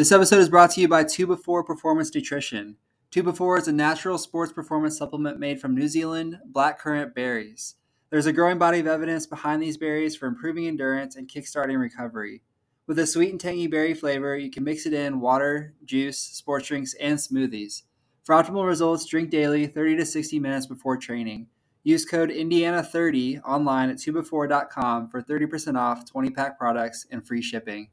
[0.00, 2.78] This episode is brought to you by 2Before Performance Nutrition.
[3.12, 7.74] 2Before is a natural sports performance supplement made from New Zealand blackcurrant berries.
[8.08, 12.40] There's a growing body of evidence behind these berries for improving endurance and kickstarting recovery.
[12.86, 16.68] With a sweet and tangy berry flavor, you can mix it in water, juice, sports
[16.68, 17.82] drinks, and smoothies.
[18.24, 21.48] For optimal results, drink daily 30 to 60 minutes before training.
[21.82, 27.90] Use code Indiana30 online at 2before.com for 30% off 20 pack products and free shipping.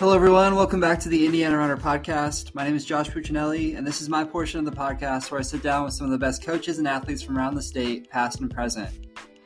[0.00, 0.54] Hello, everyone.
[0.54, 2.54] Welcome back to the Indiana Runner podcast.
[2.54, 5.42] My name is Josh Puccinelli, and this is my portion of the podcast where I
[5.42, 8.40] sit down with some of the best coaches and athletes from around the state, past
[8.40, 8.88] and present.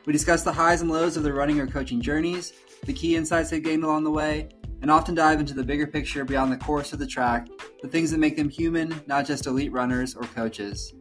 [0.07, 2.53] We discuss the highs and lows of their running or coaching journeys,
[2.85, 4.49] the key insights they've gained along the way,
[4.81, 7.49] and often dive into the bigger picture beyond the course of the track,
[7.83, 10.95] the things that make them human, not just elite runners or coaches.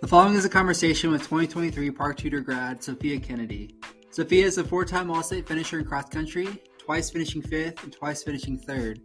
[0.00, 3.76] The following is a conversation with 2023 Park Tudor grad Sophia Kennedy.
[4.12, 7.92] Sophia is a four time All State finisher in cross country twice finishing fifth and
[7.92, 8.98] twice finishing third.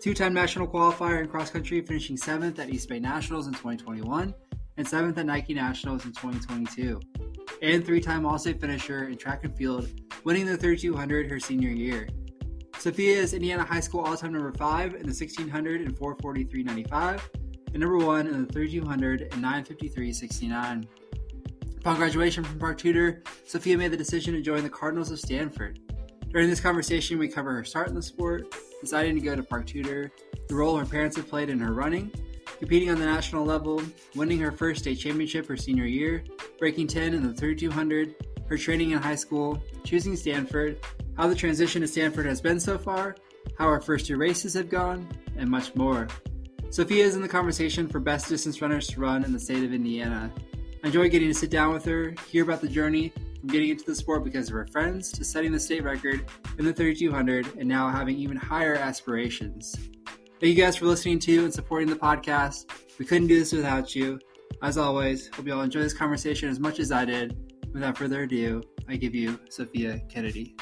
[0.00, 4.34] Two time national qualifier in cross country, finishing seventh at Eastbay Nationals in 2021
[4.76, 7.00] and seventh at Nike Nationals in 2022.
[7.62, 9.88] And three time All State finisher in track and field,
[10.24, 12.08] winning the 3200 her senior year.
[12.76, 17.20] Sophia is Indiana High School all time number five in the 1600 and 443.95,
[17.66, 20.88] and number one in the 3200 and 953.69.
[21.76, 25.78] Upon graduation from Park Tudor, Sophia made the decision to join the Cardinals of Stanford.
[26.38, 29.66] During this conversation, we cover her start in the sport, deciding to go to Park
[29.66, 30.12] Tudor,
[30.46, 32.12] the role her parents have played in her running,
[32.60, 33.82] competing on the national level,
[34.14, 36.22] winning her first state championship her senior year,
[36.60, 38.14] breaking 10 in the 3200,
[38.46, 40.78] her training in high school, choosing Stanford,
[41.16, 43.16] how the transition to Stanford has been so far,
[43.58, 46.06] how her first two races have gone, and much more.
[46.70, 49.74] Sophia is in the conversation for best distance runners to run in the state of
[49.74, 50.32] Indiana.
[50.84, 53.12] I enjoy getting to sit down with her, hear about the journey,
[53.46, 56.72] getting into the sport because of her friends to setting the state record in the
[56.72, 59.74] 3200 and now having even higher aspirations.
[60.40, 62.70] Thank you guys for listening to and supporting the podcast.
[62.98, 64.18] We couldn't do this without you.
[64.62, 67.52] As always, hope you all enjoy this conversation as much as I did.
[67.72, 70.56] Without further ado, I give you Sophia Kennedy.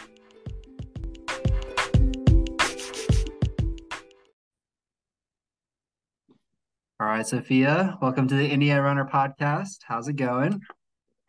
[6.99, 9.81] All right, Sophia, welcome to the Indiana Runner podcast.
[9.87, 10.62] How's it going?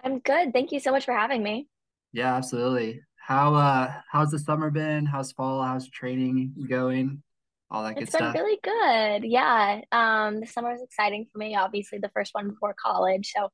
[0.08, 0.54] I'm good.
[0.54, 1.68] Thank you so much for having me.
[2.14, 3.02] Yeah, absolutely.
[3.18, 5.06] How uh how's the summer been?
[5.06, 5.62] How's fall?
[5.62, 7.22] How's training going?
[7.70, 8.22] All that good stuff.
[8.22, 9.30] It's been really good.
[9.30, 9.82] Yeah.
[9.92, 13.34] Um, the summer was exciting for me, obviously the first one before college.
[13.36, 13.50] So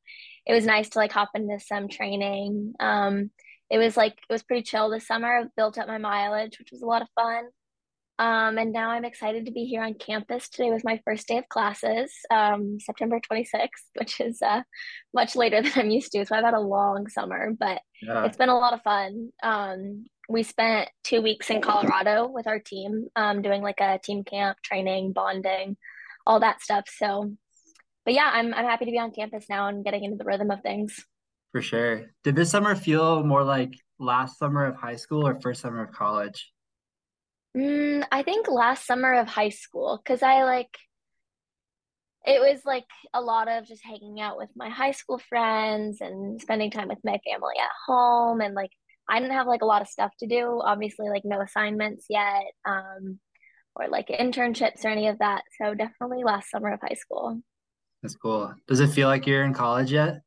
[0.45, 2.73] it was nice to like hop into some training.
[2.79, 3.31] Um,
[3.71, 5.49] it was like it was pretty chill this summer.
[5.57, 7.45] Built up my mileage, which was a lot of fun.
[8.19, 10.47] Um, and now I'm excited to be here on campus.
[10.47, 14.61] Today was my first day of classes, um, September 26th, which is uh,
[15.13, 16.25] much later than I'm used to.
[16.25, 19.29] So I've had a long summer, but Yeah, it's been a lot of fun.
[19.41, 24.23] Um, we spent two weeks in Colorado with our team, um, doing like a team
[24.23, 25.75] camp, training, bonding,
[26.25, 26.85] all that stuff.
[26.87, 27.33] So,
[28.05, 30.51] but yeah, I'm I'm happy to be on campus now and getting into the rhythm
[30.51, 31.03] of things.
[31.51, 32.11] for sure.
[32.23, 35.91] Did this summer feel more like last summer of high school or first summer of
[35.91, 36.52] college?
[37.55, 40.75] Mm, I think last summer of high school, because I like
[42.25, 46.41] it was like a lot of just hanging out with my high school friends and
[46.41, 48.71] spending time with my family at home and like
[49.09, 52.43] I didn't have like a lot of stuff to do, obviously like no assignments yet,
[52.65, 53.19] um,
[53.75, 55.41] or like internships or any of that.
[55.61, 57.41] So definitely last summer of high school.
[58.01, 58.53] That's cool.
[58.67, 60.21] Does it feel like you're in college yet?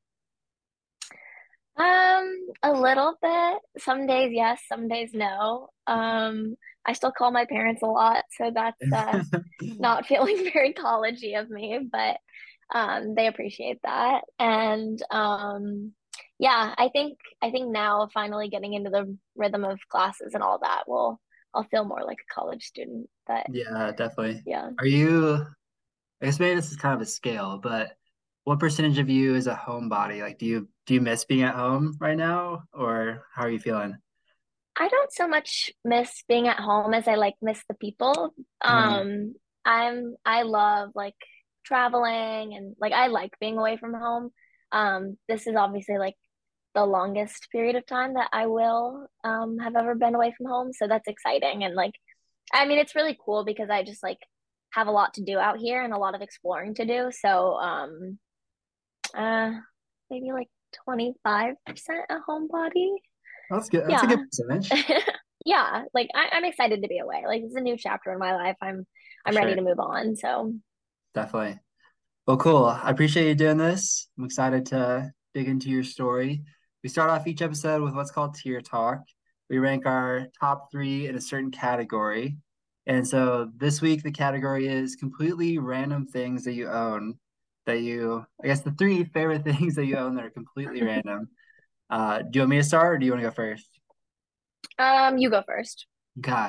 [1.78, 3.58] Um, a little bit.
[3.82, 5.68] Some days yes, some days no.
[5.86, 9.22] Um, I still call my parents a lot, so that's uh
[9.60, 12.18] not feeling very collegey of me, but
[12.74, 14.22] um, they appreciate that.
[14.38, 15.92] And um,
[16.38, 20.58] yeah, I think I think now finally getting into the rhythm of classes and all
[20.62, 21.20] that will
[21.54, 23.08] I'll feel more like a college student.
[23.26, 24.42] But Yeah, definitely.
[24.46, 24.70] yeah.
[24.78, 25.46] Are you,
[26.20, 27.96] I guess maybe this is kind of a scale, but
[28.44, 30.20] what percentage of you is a homebody?
[30.20, 33.58] Like, do you do you miss being at home right now, or how are you
[33.58, 33.96] feeling?
[34.78, 38.34] I don't so much miss being at home as I like miss the people.
[38.68, 39.34] Mm, Um,
[39.64, 41.14] I'm I love like
[41.64, 44.30] traveling and like I like being away from home.
[44.72, 46.16] Um, this is obviously like
[46.74, 50.72] the longest period of time that I will um have ever been away from home,
[50.72, 51.94] so that's exciting and like
[52.52, 54.18] I mean it's really cool because I just like
[54.72, 57.10] have a lot to do out here and a lot of exploring to do.
[57.12, 58.18] So um
[59.14, 59.52] uh
[60.10, 60.48] maybe like
[60.88, 61.56] 25%
[62.10, 62.88] a homebody.
[63.50, 63.84] That's good.
[63.86, 64.16] That's a Yeah.
[64.16, 64.70] good percentage.
[65.44, 67.24] yeah, like I, I'm excited to be away.
[67.26, 68.56] Like it's a new chapter in my life.
[68.60, 68.86] I'm
[69.24, 70.16] I'm ready to move on.
[70.16, 70.54] So
[71.14, 71.58] Definitely.
[72.26, 72.66] Well, cool.
[72.66, 74.08] I appreciate you doing this.
[74.18, 76.42] I'm excited to dig into your story.
[76.82, 79.00] We start off each episode with what's called Tier Talk.
[79.50, 82.38] we rank our top three in a certain category.
[82.86, 87.18] And so this week, the category is completely random things that you own
[87.66, 91.28] that you, I guess, the three favorite things that you own that are completely random.
[91.90, 93.68] Uh, do you want me to start or do you want to go first?
[94.78, 95.86] Um, you go first.
[96.18, 96.48] Okay.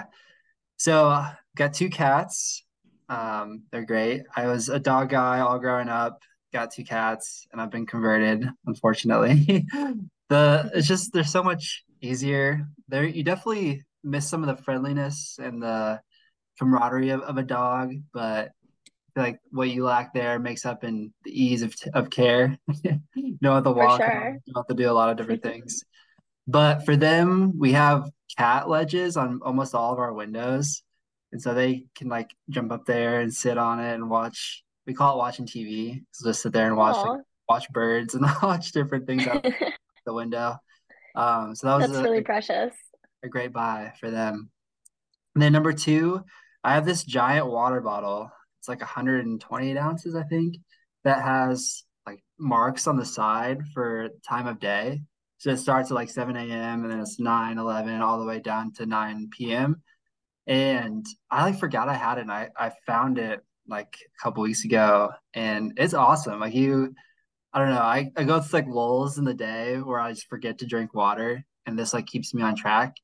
[0.78, 1.26] So,
[1.56, 2.64] got two cats.
[3.10, 4.24] Um, they're great.
[4.36, 6.22] I was a dog guy all growing up,
[6.54, 9.66] got two cats, and I've been converted, unfortunately.
[10.30, 12.68] the it's just they're so much easier.
[12.90, 16.02] There you definitely miss some of the friendliness and the
[16.60, 18.52] camaraderie of, of a dog, but
[19.18, 22.58] like what you lack there makes up in the ease of of care.
[22.84, 24.38] you the walk, sure.
[24.46, 25.84] you have to do a lot of different things.
[26.48, 30.82] But for them, we have cat ledges on almost all of our windows.
[31.32, 34.64] And so they can like jump up there and sit on it and watch.
[34.86, 36.04] We call it watching TV.
[36.12, 39.46] So just sit there and watch like, watch birds and watch different things out
[40.06, 40.58] the window.
[41.16, 42.74] Um, so that was that's a, really precious.
[43.24, 44.50] A great buy for them.
[45.36, 46.24] And then number two,
[46.64, 48.32] I have this giant water bottle.
[48.60, 50.58] It's like 128 ounces, I think,
[51.04, 55.02] that has like marks on the side for time of day.
[55.40, 56.84] So it starts at like 7 a.m.
[56.84, 59.82] and then it's 9, 11, all the way down to 9 p.m.
[60.48, 64.44] And I like forgot I had it and I, I found it like a couple
[64.44, 66.40] weeks ago and it's awesome.
[66.40, 66.94] Like you
[67.54, 70.28] I don't know, I, I go through like lulls in the day where I just
[70.28, 72.96] forget to drink water and this like keeps me on track.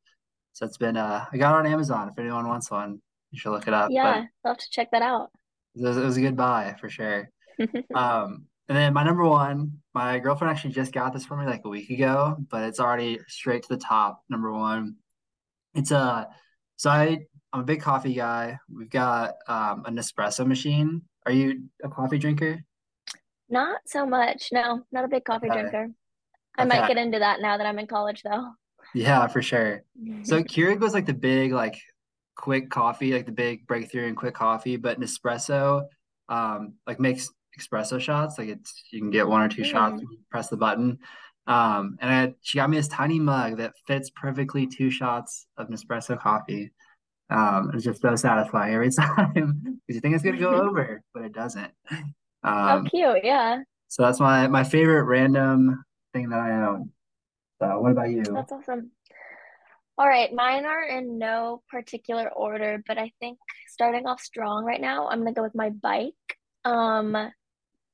[0.53, 3.01] So it's been uh I got it on Amazon if anyone wants one.
[3.31, 3.89] You should look it up.
[3.91, 5.31] Yeah, I'll have to check that out.
[5.75, 7.29] It was, it was a good buy for sure.
[7.95, 11.65] um and then my number one, my girlfriend actually just got this for me like
[11.65, 14.21] a week ago, but it's already straight to the top.
[14.29, 14.95] Number one,
[15.75, 16.27] it's a
[16.77, 17.19] so I
[17.51, 18.57] I'm a big coffee guy.
[18.73, 21.03] We've got um, an espresso machine.
[21.25, 22.63] Are you a coffee drinker?
[23.49, 24.49] Not so much.
[24.51, 25.61] No, not a big coffee okay.
[25.61, 25.89] drinker.
[26.57, 26.79] I okay.
[26.79, 28.49] might get into that now that I'm in college, though.
[28.95, 29.83] Yeah, for sure.
[30.23, 31.79] So Keurig was like the big like
[32.35, 35.85] quick coffee, like the big breakthrough in quick coffee, but Nespresso
[36.29, 38.37] um like makes espresso shots.
[38.37, 39.71] Like it's you can get one or two mm.
[39.71, 40.99] shots, press the button.
[41.45, 45.67] Um, and I, she got me this tiny mug that fits perfectly two shots of
[45.67, 46.71] Nespresso coffee.
[47.29, 51.23] Um, it's just so satisfying every time because you think it's gonna go over, but
[51.23, 51.71] it doesn't.
[51.91, 52.05] Um,
[52.43, 53.23] oh, cute!
[53.23, 53.61] Yeah.
[53.87, 55.83] So that's my my favorite random
[56.13, 56.91] thing that I own.
[57.61, 58.23] So, what about you?
[58.23, 58.91] That's awesome.
[59.97, 63.37] All right, mine are in no particular order, but I think
[63.67, 66.15] starting off strong right now, I'm gonna go with my bike.
[66.65, 67.15] Um,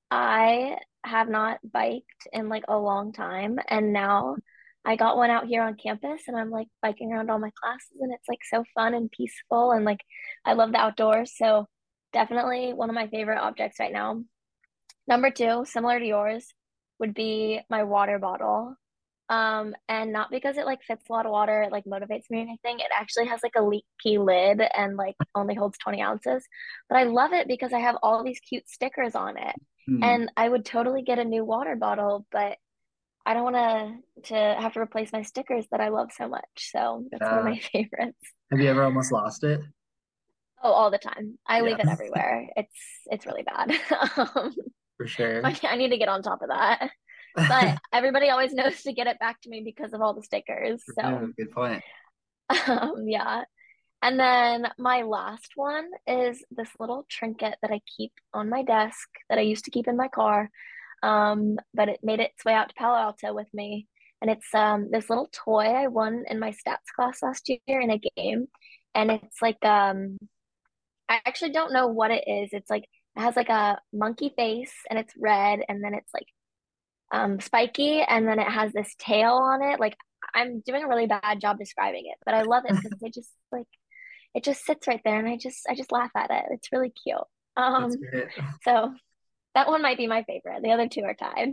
[0.09, 4.37] I have not biked in like a long time, and now
[4.85, 7.97] I got one out here on campus, and I'm like biking around all my classes,
[7.99, 10.01] and it's like so fun and peaceful, and like
[10.45, 11.33] I love the outdoors.
[11.37, 11.67] So
[12.13, 14.23] definitely one of my favorite objects right now.
[15.07, 16.53] Number two, similar to yours,
[16.99, 18.75] would be my water bottle.
[19.29, 22.39] Um, and not because it like fits a lot of water, it like motivates me
[22.39, 22.79] or anything.
[22.79, 26.43] It actually has like a leaky lid and like only holds 20 ounces.
[26.89, 29.55] But I love it because I have all these cute stickers on it.
[29.87, 30.03] Mm.
[30.03, 32.57] And I would totally get a new water bottle, but
[33.25, 33.55] I don't want
[34.23, 36.43] to to have to replace my stickers that I love so much.
[36.57, 38.19] So that's uh, one of my favorites.
[38.49, 39.61] Have you ever almost lost it?
[40.63, 41.37] Oh, all the time.
[41.47, 41.63] I yeah.
[41.63, 42.49] leave it everywhere.
[42.55, 42.75] It's
[43.05, 43.71] it's really bad.
[44.17, 44.55] um,
[44.97, 45.41] For sure.
[45.45, 46.89] I, I need to get on top of that.
[47.47, 50.83] But everybody always knows to get it back to me because of all the stickers.
[50.95, 51.83] So good point.
[52.67, 53.43] Um, yeah.
[54.01, 59.07] And then my last one is this little trinket that I keep on my desk
[59.29, 60.49] that I used to keep in my car.
[61.03, 63.87] Um, but it made its way out to Palo Alto with me.
[64.21, 67.91] And it's um this little toy I won in my stats class last year in
[67.91, 68.47] a game.
[68.95, 70.17] And it's like um
[71.07, 72.49] I actually don't know what it is.
[72.51, 76.27] It's like it has like a monkey face and it's red and then it's like
[77.11, 79.79] um spiky and then it has this tail on it.
[79.79, 79.97] Like
[80.33, 83.31] I'm doing a really bad job describing it, but I love it because it just
[83.51, 83.67] like
[84.35, 86.45] it just sits right there and I just I just laugh at it.
[86.51, 87.17] It's really cute.
[87.57, 87.91] Um
[88.63, 88.93] so
[89.55, 90.61] that one might be my favorite.
[90.63, 91.49] The other two are tied.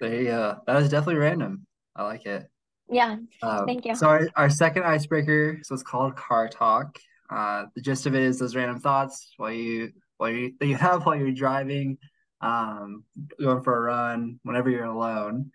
[0.00, 0.58] There you go.
[0.66, 1.66] That was definitely random.
[1.94, 2.46] I like it.
[2.88, 3.16] Yeah.
[3.42, 3.94] Um, thank you.
[3.94, 6.98] So our, our second icebreaker, so it's called car talk.
[7.28, 10.76] Uh, the gist of it is those random thoughts while you while you that you
[10.76, 11.98] have while you're driving,
[12.40, 13.04] um,
[13.40, 15.50] going for a run, whenever you're alone.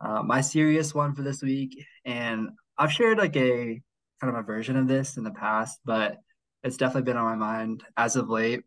[0.00, 3.80] Uh, my serious one for this week, and I've shared like a
[4.20, 6.18] kind of a version of this in the past, but
[6.62, 8.60] it's definitely been on my mind as of late.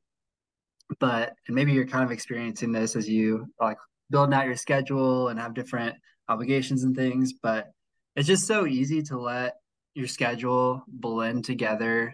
[0.99, 3.77] But and maybe you're kind of experiencing this as you like
[4.09, 5.95] building out your schedule and have different
[6.27, 7.33] obligations and things.
[7.41, 7.71] But
[8.15, 9.55] it's just so easy to let
[9.93, 12.13] your schedule blend together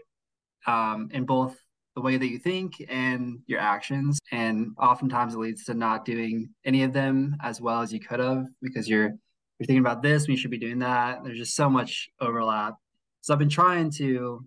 [0.68, 1.58] um, in both
[1.98, 4.20] the way that you think and your actions.
[4.32, 8.20] And oftentimes it leads to not doing any of them as well as you could
[8.20, 9.10] have because you're
[9.58, 11.24] you're thinking about this you should be doing that.
[11.24, 12.75] There's just so much overlap
[13.22, 14.46] So I've been trying to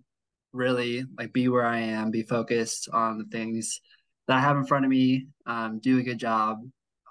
[0.53, 3.81] really like be where I am, be focused on the things
[4.29, 6.59] that I have in front of me, um, do a good job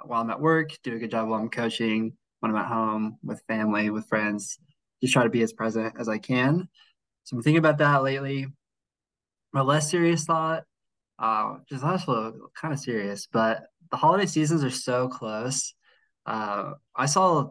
[0.07, 3.19] while I'm at work, do a good job while I'm coaching, when I'm at home
[3.23, 4.59] with family, with friends,
[5.03, 6.67] just try to be as present as I can.
[7.25, 8.47] So I'm thinking about that lately.
[9.53, 10.65] My less serious thought,
[11.19, 15.75] uh, just also kind of serious, but the holiday seasons are so close.
[16.27, 17.51] Uh, I saw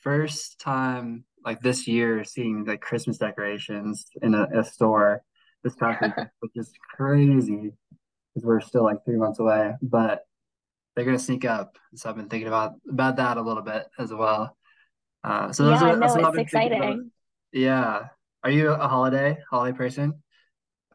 [0.00, 5.22] first time like this year seeing like Christmas decorations in a, a store
[5.64, 7.72] this past weekend, which is crazy
[8.34, 10.22] because we're still like three months away, but
[10.94, 11.76] they're gonna sneak up.
[11.94, 14.56] So I've been thinking about about that a little bit as well.
[15.24, 16.96] Uh, so those Yeah, are no, it's been thinking about.
[16.96, 17.10] exciting.
[17.52, 18.08] Yeah.
[18.44, 20.22] Are you a holiday holiday person?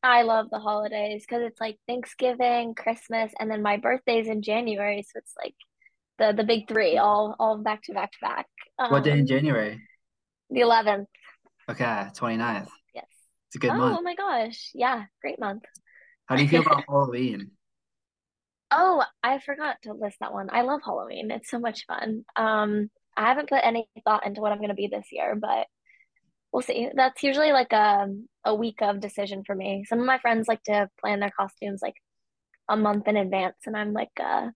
[0.03, 5.01] I love the holidays because it's like Thanksgiving, Christmas, and then my birthday's in January,
[5.03, 5.55] so it's like
[6.19, 8.48] the the big three, all all back to back to back.
[8.89, 9.81] What day in Um, January?
[10.50, 11.07] the 11th,
[11.69, 12.69] Okay, 29th.
[12.93, 13.05] yes.
[13.48, 14.00] It's a good Oh, month.
[14.00, 14.72] oh my gosh.
[14.74, 15.63] Yeah, great month.
[16.25, 17.51] How do you feel about Halloween?
[18.72, 20.50] Oh, I forgot to list that one.
[20.51, 21.31] I love Halloween.
[21.31, 22.25] It's so much fun.
[22.36, 25.67] Um, I haven't put any thought into what I'm going to be this year, but
[26.53, 26.89] we'll see.
[26.95, 28.07] That's usually like a
[28.45, 29.83] a week of decision for me.
[29.88, 31.95] Some of my friends like to plan their costumes like
[32.69, 34.51] a month in advance, and I'm like a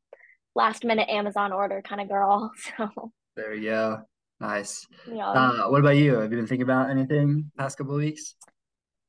[0.55, 2.51] last minute Amazon order kind of girl.
[2.77, 4.01] So, There you go.
[4.39, 4.85] Nice.
[5.11, 5.29] yeah.
[5.29, 6.13] Uh, what about you?
[6.19, 8.35] Have you been thinking about anything past couple of weeks?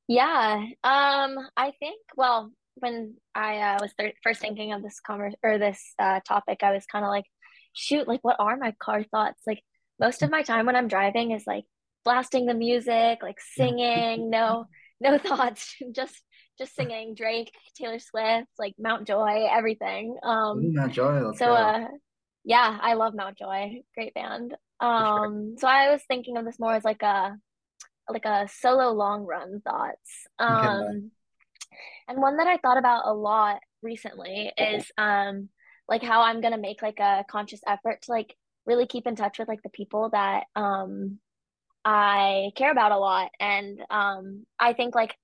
[0.06, 0.64] Yeah.
[0.82, 3.92] Um, I think, well, when I uh, was
[4.22, 7.26] first thinking of this convers or this uh, topic, I was kind of like,
[7.74, 9.42] shoot, like what are my car thoughts?
[9.46, 9.62] Like
[10.00, 11.64] most of my time when I'm driving is like
[12.04, 14.66] blasting the music, like singing, no
[15.00, 16.14] no thoughts, just
[16.58, 20.16] just singing Drake, Taylor Swift, like Mount Joy, everything.
[20.22, 21.86] Um, Mount Joy, so uh
[22.44, 23.82] yeah, I love Mount Joy.
[23.94, 24.56] Great band.
[24.80, 25.26] For sure.
[25.26, 27.36] Um, so I was thinking of this more as like a
[28.08, 30.26] like a solo long run thoughts.
[30.40, 30.50] Okay.
[30.50, 31.10] Um,
[32.08, 35.48] and one that I thought about a lot recently is um
[35.88, 38.34] like how I'm gonna make like a conscious effort to like
[38.66, 41.18] really keep in touch with like the people that um
[41.84, 43.30] I care about a lot.
[43.40, 45.14] And um I think like,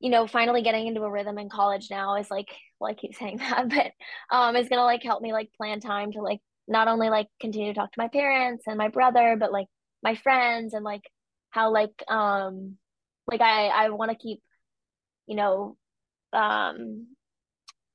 [0.00, 3.14] you know, finally getting into a rhythm in college now is like well, I keep
[3.14, 3.92] saying that, but
[4.36, 7.72] um is gonna like help me like plan time to like not only like continue
[7.72, 9.66] to talk to my parents and my brother, but like
[10.02, 11.02] my friends and like
[11.50, 12.76] how like um
[13.26, 14.40] like I I want to keep,
[15.26, 15.76] you know,
[16.32, 17.08] um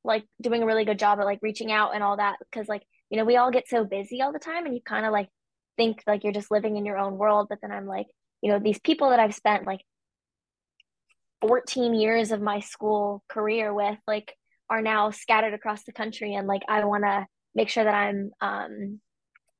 [0.03, 2.83] like doing a really good job at like reaching out and all that because like
[3.09, 5.29] you know we all get so busy all the time and you kind of like
[5.77, 8.07] think like you're just living in your own world but then I'm like
[8.41, 9.81] you know these people that I've spent like
[11.41, 14.36] 14 years of my school career with like
[14.69, 18.31] are now scattered across the country and like I want to make sure that I'm
[18.41, 19.00] um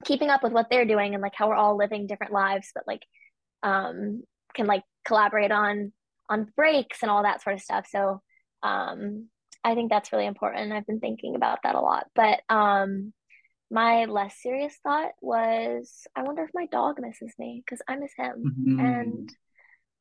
[0.06, 2.84] keeping up with what they're doing and like how we're all living different lives but
[2.88, 3.02] like
[3.64, 5.94] um can like collaborate on
[6.30, 7.88] on breaks and all that sort of stuff.
[7.90, 8.22] So
[8.64, 9.30] um
[9.64, 10.72] I think that's really important.
[10.72, 12.08] I've been thinking about that a lot.
[12.16, 13.14] But um
[13.72, 18.14] my less serious thought was I wonder if my dog misses me because I miss
[18.18, 19.36] him and Mhm.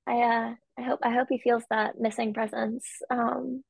[0.07, 3.65] I uh I hope I hope he feels that missing presence um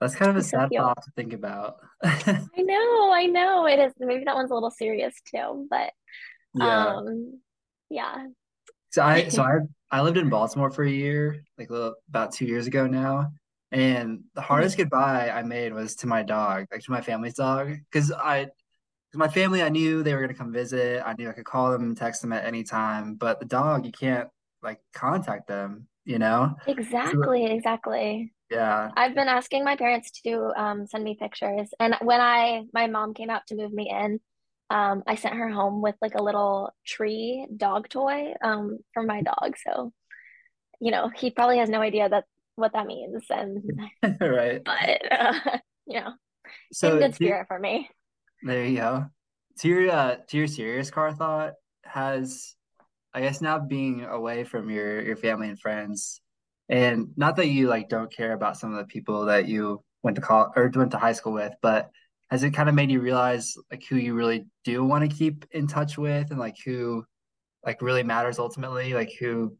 [0.00, 1.76] That's kind of a so sad thought to think about.
[2.56, 5.92] I know I know it is maybe that one's a little serious too but
[6.54, 6.64] Yeah.
[6.64, 7.40] um
[7.90, 8.26] yeah
[8.90, 9.58] So I so I
[9.90, 13.32] I lived in Baltimore for a year, like a little, about two years ago now.
[13.70, 14.78] And the hardest Mhm.
[14.78, 17.70] goodbye I made was to my dog, like to my family's dog.
[17.90, 18.48] Because I,
[19.14, 21.02] my family, I knew they were gonna come visit.
[21.04, 23.14] I knew I could call them and text them at any time.
[23.14, 24.28] But the dog, you can't
[24.62, 26.56] like contact them, you know?
[27.02, 28.32] So Exactly, exactly.
[28.50, 28.90] yeah.
[28.96, 33.14] I've been asking my parents to um, send me pictures, and when I my mom
[33.14, 34.20] came out to move me in,
[34.70, 39.22] um, I sent her home with like a little tree dog toy um, for my
[39.22, 39.56] dog.
[39.66, 39.92] So,
[40.80, 42.24] you know, he probably has no idea that
[42.56, 43.62] what that means, and
[44.20, 44.62] Right.
[44.64, 46.12] but uh, you know,
[46.82, 47.90] in So good do, spirit for me.
[48.42, 49.06] There you go.
[49.60, 51.54] To your uh, to your serious car thought,
[51.84, 52.54] has
[53.14, 56.20] I guess now being away from your your family and friends,
[56.68, 60.16] and not that you like don't care about some of the people that you went
[60.16, 61.90] to call or went to high school with, but
[62.30, 65.46] has it kind of made you realize like who you really do want to keep
[65.52, 67.04] in touch with and like who
[67.64, 68.94] like really matters ultimately?
[68.94, 69.56] Like who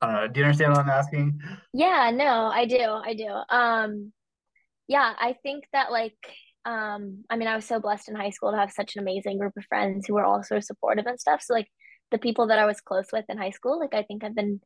[0.00, 0.28] I don't know.
[0.28, 1.40] Do you understand what I'm asking?
[1.72, 3.28] Yeah, no, I do, I do.
[3.48, 4.12] Um,
[4.88, 6.16] Yeah, I think that like
[6.66, 9.38] um I mean I was so blessed in high school to have such an amazing
[9.38, 11.42] group of friends who were all so supportive and stuff.
[11.42, 11.68] So like
[12.10, 14.60] the people that I was close with in high school, like I think I've been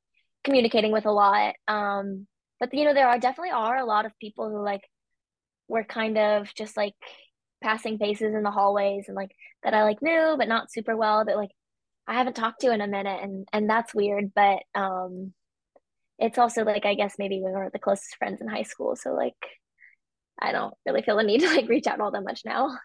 [0.44, 1.54] communicating with a lot.
[1.66, 2.26] Um
[2.60, 4.82] but you know there are definitely are a lot of people who like
[5.68, 6.94] were kind of just like
[7.62, 9.32] passing faces in the hallways and like
[9.64, 11.50] that I like knew but not super well that like
[12.06, 15.32] I haven't talked to in a minute and and that's weird, but um
[16.18, 19.14] it's also like I guess maybe we weren't the closest friends in high school, so
[19.14, 19.34] like
[20.40, 22.78] I don't really feel the need to like reach out all that much now.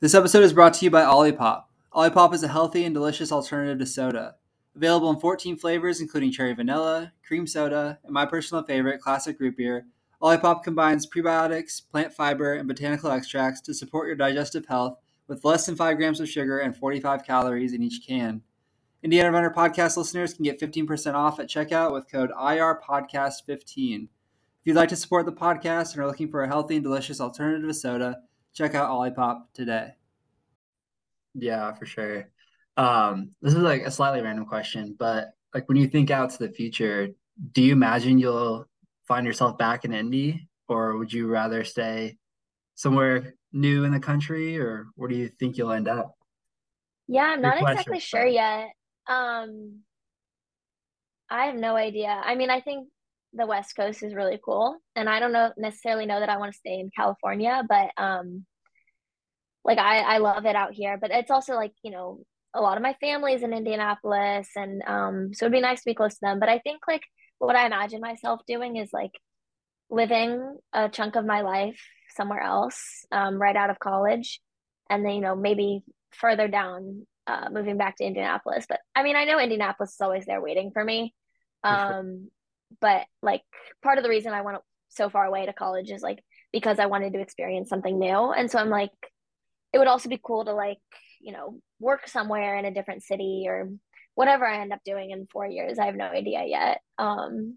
[0.00, 1.64] This episode is brought to you by Olipop.
[1.92, 4.36] Olipop is a healthy and delicious alternative to soda.
[4.74, 9.56] Available in 14 flavors, including cherry vanilla, cream soda, and my personal favorite, classic root
[9.58, 9.86] beer.
[10.22, 15.66] Olipop combines prebiotics, plant fiber, and botanical extracts to support your digestive health with less
[15.66, 18.42] than 5 grams of sugar and 45 calories in each can.
[19.02, 24.04] Indiana Runner podcast listeners can get 15% off at checkout with code IRPodcast15.
[24.04, 24.08] If
[24.64, 27.66] you'd like to support the podcast and are looking for a healthy and delicious alternative
[27.66, 28.18] to soda,
[28.52, 29.94] check out Olipop today.
[31.34, 32.28] Yeah, for sure.
[32.76, 36.38] Um, this is like a slightly random question, but like when you think out to
[36.38, 37.08] the future,
[37.52, 38.68] do you imagine you'll
[39.08, 42.18] find yourself back in Indy, or would you rather stay
[42.74, 46.16] somewhere new in the country, or where do you think you'll end up?
[47.08, 48.68] Yeah, I'm not exactly sure yet.
[49.08, 49.80] Um,
[51.28, 52.08] I have no idea.
[52.08, 52.88] I mean, I think
[53.32, 56.52] the West Coast is really cool, and I don't know necessarily know that I want
[56.52, 58.44] to stay in California, but um,
[59.64, 60.98] like I I love it out here.
[61.00, 64.82] But it's also like you know a lot of my family is in Indianapolis, and
[64.86, 66.40] um, so it'd be nice to be close to them.
[66.40, 67.02] But I think like
[67.38, 69.12] what I imagine myself doing is like
[69.90, 71.80] living a chunk of my life
[72.16, 74.40] somewhere else, um, right out of college,
[74.88, 78.66] and then you know maybe further down, uh, moving back to Indianapolis.
[78.68, 81.14] But I mean, I know Indianapolis is always there waiting for me.
[81.62, 82.30] Um,
[82.80, 83.42] but like
[83.82, 86.86] part of the reason I went so far away to college is like because I
[86.86, 88.90] wanted to experience something new, and so I'm like,
[89.72, 90.78] it would also be cool to like
[91.20, 93.70] you know work somewhere in a different city or
[94.14, 95.78] whatever I end up doing in four years.
[95.78, 96.80] I have no idea yet.
[96.98, 97.56] Um,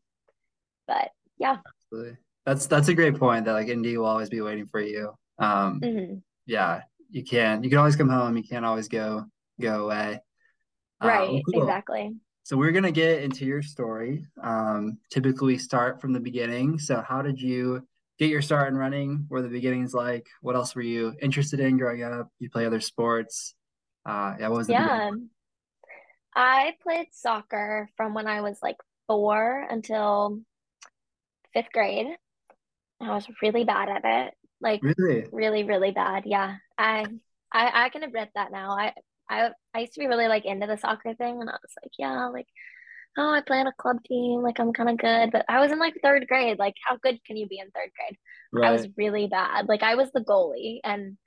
[0.88, 1.58] but yeah.
[1.92, 2.18] Absolutely.
[2.46, 5.14] That's that's a great point that like Indy will always be waiting for you.
[5.40, 6.16] Um, mm-hmm.
[6.46, 6.82] yeah,
[7.14, 8.36] you can you can always come home.
[8.36, 9.26] You can't always go
[9.62, 10.20] go away.
[11.00, 11.30] Um, right.
[11.30, 11.62] Um, cool.
[11.62, 12.16] Exactly.
[12.42, 14.26] So we're gonna get into your story.
[14.42, 16.80] Um, typically start from the beginning.
[16.80, 17.88] So how did you
[18.18, 19.26] get your start in running?
[19.30, 20.26] Where the beginnings like?
[20.42, 22.30] What else were you interested in growing up?
[22.40, 23.54] You play other sports?
[24.06, 24.48] Uh, yeah.
[24.48, 25.12] What was the yeah?
[26.36, 30.40] I played soccer from when I was like four until
[31.54, 32.08] fifth grade.
[33.00, 34.34] I was really bad at it.
[34.64, 36.24] Like really, really, really bad.
[36.26, 36.56] Yeah.
[36.78, 37.06] I
[37.52, 38.72] I I can admit that now.
[38.72, 38.94] I
[39.30, 41.92] I I used to be really like into the soccer thing and I was like,
[42.00, 42.48] yeah, like
[43.18, 45.72] oh, I play on a club team, like I'm kind of good, but I was
[45.72, 46.58] in like third grade.
[46.58, 48.18] Like how good can you be in third grade?
[48.52, 48.70] Right.
[48.70, 49.68] I was really bad.
[49.68, 51.18] Like I was the goalie and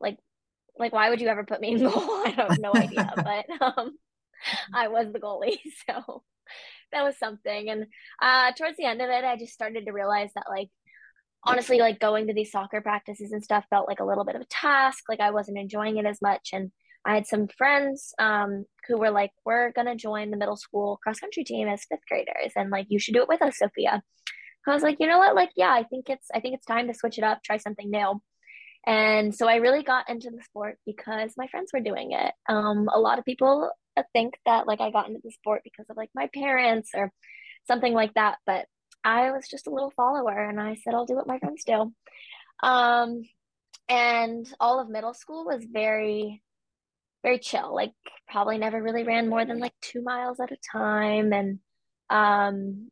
[0.00, 0.18] like
[0.78, 1.92] like why would you ever put me in goal?
[2.26, 3.96] I have no idea, but um
[4.74, 5.58] I was the goalie.
[5.88, 6.22] So
[6.92, 7.70] that was something.
[7.70, 7.86] And
[8.20, 10.68] uh, towards the end of it, I just started to realize that, like,
[11.44, 14.42] honestly, like going to these soccer practices and stuff felt like a little bit of
[14.42, 15.04] a task.
[15.08, 16.50] Like, I wasn't enjoying it as much.
[16.52, 16.70] And
[17.04, 20.98] I had some friends um, who were like, we're going to join the middle school
[21.02, 22.52] cross country team as fifth graders.
[22.54, 24.02] And like, you should do it with us, Sophia.
[24.66, 25.34] I was like, you know what?
[25.34, 27.90] Like, yeah, I think it's, I think it's time to switch it up, try something
[27.90, 28.20] new.
[28.86, 32.32] And so I really got into the sport because my friends were doing it.
[32.48, 33.70] Um, a lot of people
[34.12, 37.12] think that like I got into the sport because of like my parents or
[37.66, 38.66] something like that, but
[39.04, 41.92] I was just a little follower and I said I'll do what my friends do.
[42.62, 43.22] Um,
[43.88, 46.42] and all of middle school was very
[47.22, 47.92] very chill like
[48.28, 51.58] probably never really ran more than like two miles at a time and
[52.10, 52.90] um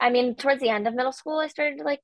[0.00, 2.00] i mean towards the end of middle school i started to like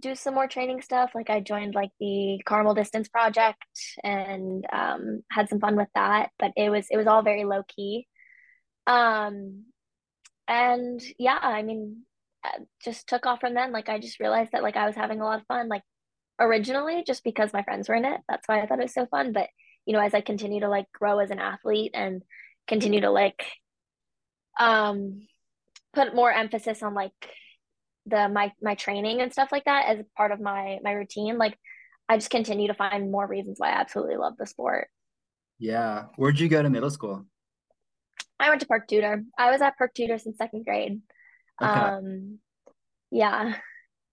[0.00, 1.12] do some more training stuff.
[1.14, 3.64] Like I joined like the Carmel Distance Project
[4.04, 6.30] and um, had some fun with that.
[6.38, 8.06] But it was it was all very low key.
[8.86, 9.64] Um,
[10.48, 12.02] and yeah, I mean,
[12.44, 13.72] uh, just took off from then.
[13.72, 15.68] Like I just realized that like I was having a lot of fun.
[15.68, 15.82] Like
[16.40, 19.06] originally, just because my friends were in it, that's why I thought it was so
[19.06, 19.32] fun.
[19.32, 19.48] But
[19.86, 22.22] you know, as I continue to like grow as an athlete and
[22.66, 23.44] continue to like
[24.58, 25.26] um
[25.92, 27.12] put more emphasis on like
[28.06, 31.58] the my my training and stuff like that as part of my my routine like
[32.08, 34.88] i just continue to find more reasons why i absolutely love the sport
[35.58, 37.24] yeah where'd you go to middle school
[38.40, 41.00] i went to park tudor i was at park tudor since second grade
[41.62, 41.70] okay.
[41.70, 42.38] um
[43.10, 43.54] yeah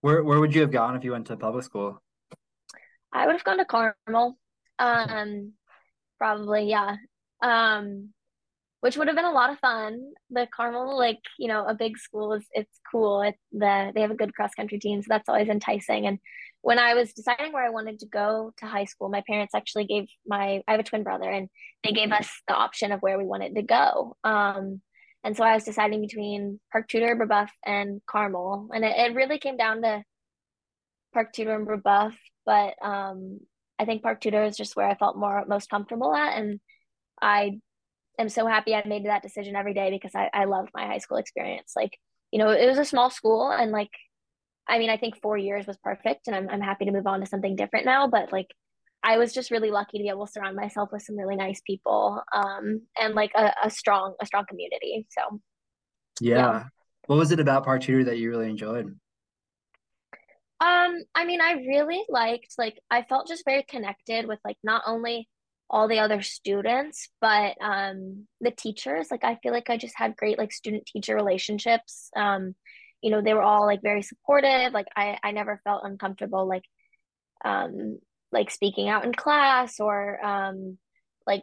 [0.00, 2.02] where where would you have gone if you went to public school
[3.12, 4.36] i would have gone to carmel
[4.78, 5.52] um
[6.18, 6.96] probably yeah
[7.42, 8.10] um
[8.84, 10.12] which would have been a lot of fun.
[10.28, 13.22] The Carmel, like you know, a big school is it's cool.
[13.22, 16.06] It's the they have a good cross country team, so that's always enticing.
[16.06, 16.18] And
[16.64, 19.84] when I was deciding where I wanted to go to high school, my parents actually
[19.84, 21.50] gave my I have a twin brother, and
[21.84, 24.16] they gave us the option of where we wanted to go.
[24.24, 24.80] Um,
[25.22, 29.38] and so I was deciding between Park Tudor, Brebeuf, and Carmel, and it, it really
[29.38, 30.02] came down to
[31.12, 32.14] Park Tudor and Brebeuf.
[32.46, 33.40] But um,
[33.78, 36.38] I think Park Tudor is just where I felt more most comfortable at.
[36.38, 36.60] And
[37.20, 37.60] I
[38.18, 40.98] am so happy I made that decision every day because I, I love my high
[40.98, 41.72] school experience.
[41.76, 41.98] Like,
[42.30, 43.90] you know, it was a small school and like,
[44.68, 47.20] I mean, I think four years was perfect and I'm, I'm happy to move on
[47.20, 48.48] to something different now, but like,
[49.02, 51.60] I was just really lucky to be able to surround myself with some really nice
[51.66, 55.06] people, um, and like a, a strong, a strong community.
[55.10, 55.40] So,
[56.20, 56.36] yeah.
[56.36, 56.64] yeah.
[57.06, 58.86] What was it about Park Tudor that you really enjoyed?
[60.60, 64.84] Um, I mean, I really liked, like, I felt just very connected with like not
[64.86, 65.28] only
[65.68, 69.08] all the other students, but um, the teachers.
[69.10, 72.08] Like, I feel like I just had great like student teacher relationships.
[72.16, 72.54] Um,
[73.04, 74.72] you know, they were all like very supportive.
[74.72, 76.64] Like, I I never felt uncomfortable like
[77.44, 77.98] um
[78.32, 80.78] like speaking out in class or um
[81.26, 81.42] like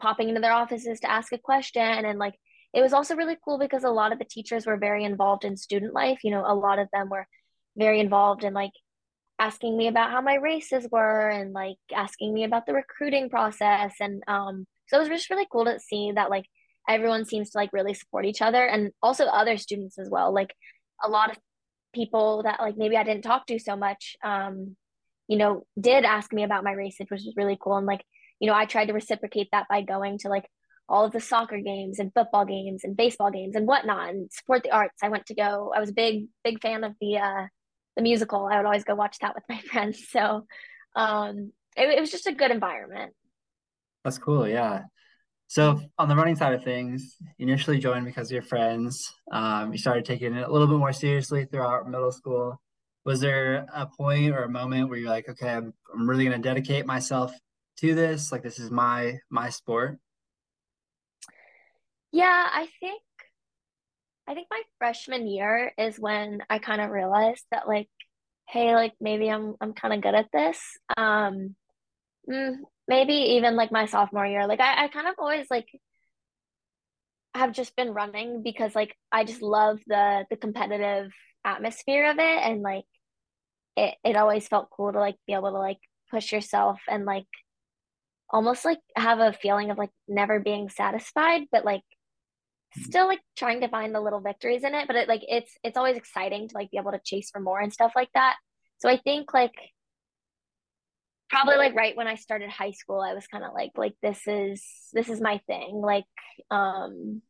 [0.00, 2.34] popping into their offices to ask a question and like
[2.74, 5.56] it was also really cool because a lot of the teachers were very involved in
[5.56, 7.26] student life you know a lot of them were
[7.76, 8.72] very involved in like
[9.38, 13.94] asking me about how my races were and like asking me about the recruiting process
[14.00, 16.44] and um so it was just really cool to see that like
[16.88, 20.54] everyone seems to like really support each other and also other students as well like
[21.02, 21.38] a lot of
[21.92, 24.76] people that like maybe I didn't talk to so much um
[25.28, 28.04] you know did ask me about my race which was really cool and like
[28.40, 30.46] you know I tried to reciprocate that by going to like
[30.88, 34.62] all of the soccer games and football games and baseball games and whatnot and support
[34.62, 37.46] the arts I went to go I was a big big fan of the uh
[37.96, 38.46] the musical.
[38.46, 40.08] I would always go watch that with my friends.
[40.08, 40.46] So
[40.94, 43.12] um, it, it was just a good environment.
[44.04, 44.46] That's cool.
[44.46, 44.82] Yeah.
[45.48, 49.12] So on the running side of things, you initially joined because of your friends.
[49.30, 52.60] Um, you started taking it a little bit more seriously throughout middle school.
[53.04, 56.40] Was there a point or a moment where you're like, okay, I'm, I'm really going
[56.40, 57.32] to dedicate myself
[57.78, 58.32] to this?
[58.32, 59.98] Like this is my my sport.
[62.10, 63.02] Yeah, I think
[64.26, 67.88] I think my freshman year is when I kind of realized that like,
[68.48, 70.58] hey, like maybe I'm I'm kind of good at this.
[70.96, 71.54] Um,
[72.28, 72.56] mm,
[72.88, 74.46] maybe even like my sophomore year.
[74.46, 75.68] Like I, I kind of always like
[77.34, 81.12] have just been running because like I just love the the competitive
[81.44, 82.84] atmosphere of it and like
[83.76, 85.78] it it always felt cool to like be able to like
[86.10, 87.26] push yourself and like
[88.30, 91.82] almost like have a feeling of like never being satisfied, but like
[92.82, 95.76] still like trying to find the little victories in it but it like it's it's
[95.76, 98.36] always exciting to like be able to chase for more and stuff like that
[98.78, 99.54] so i think like
[101.28, 104.20] probably like right when i started high school i was kind of like like this
[104.26, 105.80] is this is my thing.
[105.82, 106.04] Like
[106.50, 107.22] um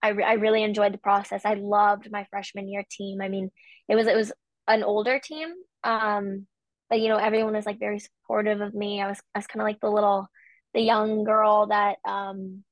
[0.00, 1.42] I, re- I really enjoyed the process.
[1.44, 3.20] I loved my freshman year team.
[3.20, 3.50] I mean
[3.88, 4.32] it was it was
[4.68, 5.48] an older team
[5.82, 6.46] um
[6.90, 9.00] but you know everyone was like very supportive of me.
[9.00, 10.28] I was i was kind of like the little
[10.74, 12.64] the young girl that um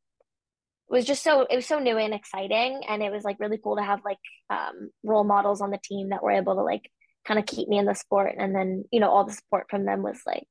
[0.88, 2.82] was just so it was so new and exciting.
[2.88, 4.18] And it was like really cool to have like
[4.50, 6.90] um, role models on the team that were able to like
[7.26, 9.84] kind of keep me in the sport and then you know all the support from
[9.84, 10.46] them was like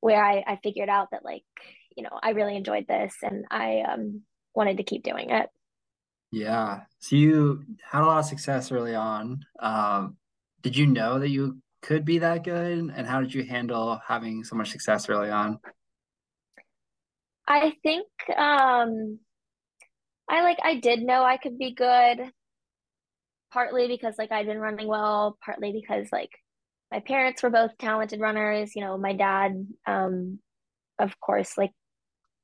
[0.00, 1.44] where I, I figured out that like
[1.96, 4.22] you know I really enjoyed this and I um
[4.54, 5.48] wanted to keep doing it.
[6.30, 6.82] Yeah.
[6.98, 9.44] So you had a lot of success early on.
[9.60, 10.16] Um,
[10.62, 14.42] did you know that you could be that good and how did you handle having
[14.42, 15.58] so much success early on?
[17.46, 19.18] I think um
[20.28, 22.32] I like I did know I could be good
[23.54, 26.32] partly because like I'd been running well, partly because like
[26.90, 30.40] my parents were both talented runners, you know, my dad um
[30.98, 31.70] of course like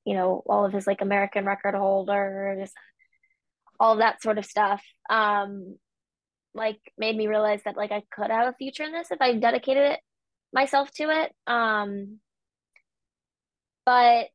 [0.07, 2.71] you know, all of his like American record holders,
[3.79, 4.83] all that sort of stuff.
[5.11, 5.77] Um
[6.55, 9.35] like made me realize that like I could have a future in this if I
[9.35, 10.01] dedicated it
[10.53, 11.33] myself to it.
[11.47, 12.21] Um
[13.85, 14.29] but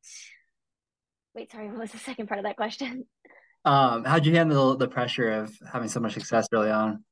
[1.34, 3.06] wait, sorry, what was the second part of that question?
[3.66, 7.04] Um, how'd you handle the pressure of having so much success early on?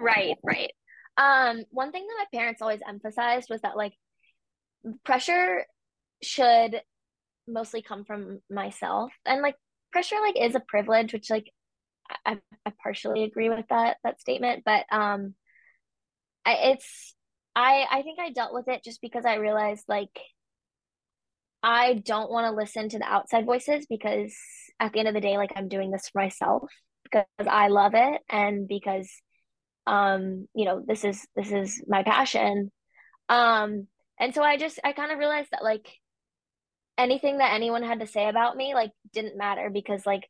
[0.00, 0.72] Right, right.
[1.16, 3.92] Um, one thing that my parents always emphasized was that like
[5.04, 5.64] pressure
[6.22, 6.80] should
[7.48, 9.54] mostly come from myself and like
[9.92, 11.50] pressure like is a privilege which like
[12.24, 15.34] I, I partially agree with that that statement but um
[16.44, 17.14] I, it's
[17.54, 20.10] I I think I dealt with it just because I realized like
[21.62, 24.36] I don't want to listen to the outside voices because
[24.80, 26.70] at the end of the day, like I'm doing this for myself
[27.04, 29.10] because I love it and because
[29.86, 32.72] um, you know, this is this is my passion.
[33.28, 33.86] Um,
[34.18, 35.86] and so I just I kind of realized that like
[36.98, 40.28] anything that anyone had to say about me like didn't matter because like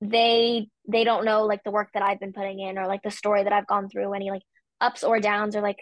[0.00, 3.10] they they don't know like the work that I've been putting in or like the
[3.10, 4.42] story that I've gone through any like
[4.80, 5.78] ups or downs or like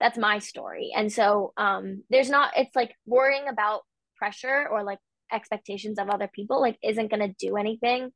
[0.00, 0.92] that's my story.
[0.94, 3.82] And so um there's not it's like worrying about
[4.16, 4.98] pressure or like
[5.32, 8.10] expectations of other people like isn't going to do anything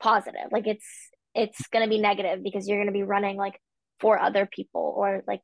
[0.00, 0.86] positive like it's
[1.34, 3.58] it's going to be negative because you're going to be running like
[4.00, 5.40] for other people or like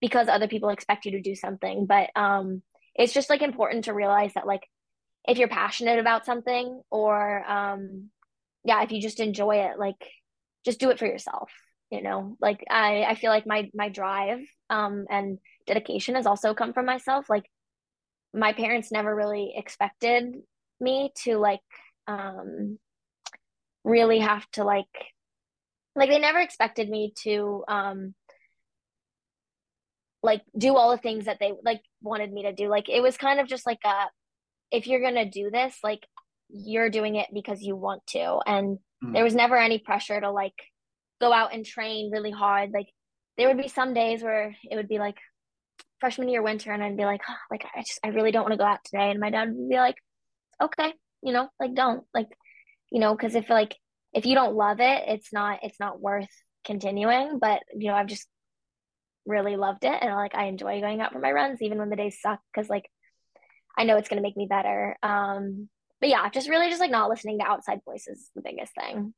[0.00, 1.86] because other people expect you to do something.
[1.86, 2.62] But um,
[2.94, 4.62] it's just like important to realize that like
[5.26, 8.10] if you're passionate about something or um,
[8.64, 9.96] yeah, if you just enjoy it, like
[10.64, 11.50] just do it for yourself.
[11.90, 16.52] You know, like I I feel like my my drive um and dedication has also
[16.52, 17.30] come from myself.
[17.30, 17.44] Like
[18.36, 20.36] my parents never really expected
[20.78, 21.60] me to like
[22.06, 22.78] um
[23.82, 24.84] really have to like
[25.96, 28.14] like they never expected me to um
[30.22, 32.68] like do all the things that they like wanted me to do.
[32.68, 34.06] Like it was kind of just like a
[34.70, 36.06] if you're gonna do this like
[36.48, 38.38] you're doing it because you want to.
[38.46, 39.14] And mm.
[39.14, 40.54] there was never any pressure to like
[41.20, 42.70] go out and train really hard.
[42.72, 42.88] Like
[43.38, 45.16] there would be some days where it would be like
[46.00, 48.52] freshman year winter and I'd be like oh, like I just I really don't want
[48.52, 49.10] to go out today.
[49.10, 49.96] And my dad would be like
[50.62, 52.28] okay you know like don't like
[52.90, 53.76] you know because if like
[54.12, 56.28] if you don't love it it's not it's not worth
[56.64, 57.38] continuing.
[57.38, 58.26] But you know I've just
[59.26, 61.96] really loved it and like I enjoy going out for my runs even when the
[61.96, 62.88] days suck because like
[63.76, 64.96] I know it's to make me better.
[65.02, 65.68] Um
[66.00, 69.14] but yeah just really just like not listening to outside voices is the biggest thing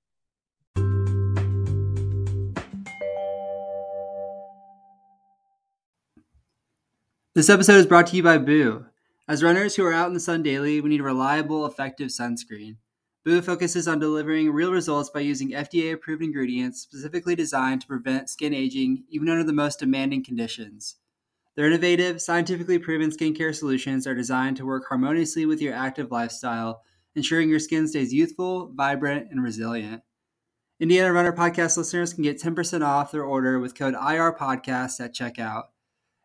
[7.39, 8.85] This episode is brought to you by BU.
[9.29, 12.79] As runners who are out in the sun daily, we need a reliable, effective sunscreen.
[13.25, 18.29] BU focuses on delivering real results by using FDA approved ingredients specifically designed to prevent
[18.29, 20.97] skin aging even under the most demanding conditions.
[21.55, 26.83] Their innovative, scientifically proven skincare solutions are designed to work harmoniously with your active lifestyle,
[27.15, 30.03] ensuring your skin stays youthful, vibrant, and resilient.
[30.81, 35.15] Indiana Runner Podcast listeners can get 10% off their order with code IR Podcast at
[35.15, 35.67] checkout.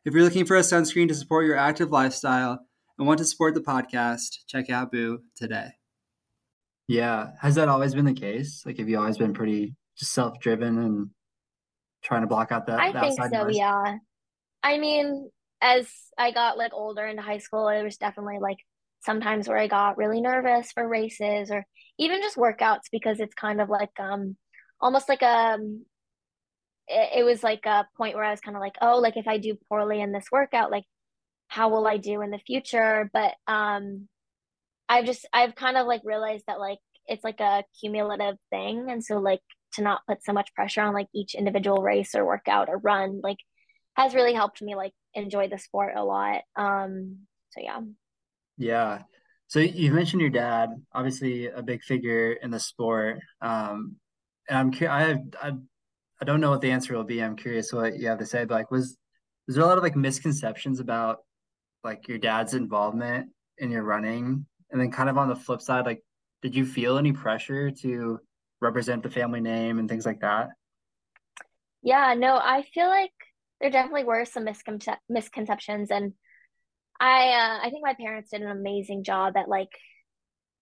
[0.06, 2.60] If you're looking for a sunscreen to support your active lifestyle
[2.98, 5.70] and want to support the podcast, check out BU today.
[6.88, 7.32] Yeah.
[7.40, 8.64] Has that always been the case?
[8.66, 11.10] Like, have you always been pretty just self driven and
[12.04, 12.80] trying to block out that?
[12.80, 13.56] I that think so, noise?
[13.56, 13.98] yeah.
[14.62, 15.30] I mean,
[15.62, 15.88] as
[16.18, 18.58] I got like older into high school, there was definitely like
[19.06, 21.66] sometimes where I got really nervous for races or
[21.98, 24.36] even just workouts because it's kind of like um
[24.82, 25.86] almost like a um,
[26.88, 29.28] it, it was like a point where I was kind of like, oh, like if
[29.28, 30.86] I do poorly in this workout, like
[31.48, 33.10] how will I do in the future?
[33.14, 34.08] But um
[34.90, 38.88] I've just I've kind of like realized that like it's like a cumulative thing.
[38.90, 39.42] And so like
[39.74, 43.22] to not put so much pressure on like each individual race or workout or run,
[43.24, 43.38] like
[43.96, 46.42] has really helped me like enjoy the sport a lot.
[46.56, 47.20] Um
[47.52, 47.82] so yeah.
[48.58, 49.04] Yeah.
[49.48, 53.20] So you mentioned your dad, obviously a big figure in the sport.
[53.42, 53.98] Um,
[54.50, 54.94] and I'm curious.
[54.94, 55.52] I have, I
[56.24, 57.22] I don't know what the answer will be.
[57.22, 58.46] I'm curious what you have to say.
[58.46, 58.98] But like, was
[59.46, 61.18] was there a lot of like misconceptions about
[61.84, 64.46] like your dad's involvement in your running?
[64.72, 66.02] And then kind of on the flip side, like,
[66.42, 68.22] did you feel any pressure to
[68.62, 70.52] represent the family name and things like that?
[71.82, 73.12] Yeah, no, I feel like
[73.60, 76.14] there definitely were some misconce- misconceptions, and
[77.02, 79.74] I uh, I think my parents did an amazing job at like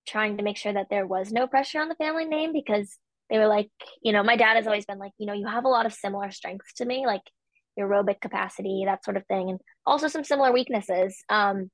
[0.08, 2.98] trying to make sure that there was no pressure on the family name because
[3.32, 3.70] they were like,
[4.04, 5.94] you know, my dad has always been like, you know, you have a lot of
[5.94, 7.22] similar strengths to me, like
[7.78, 11.18] your aerobic capacity, that sort of thing, and also some similar weaknesses.
[11.30, 11.72] Um,